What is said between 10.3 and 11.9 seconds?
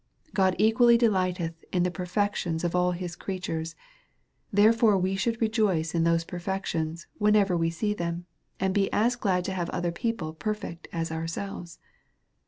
perfect as ourselves.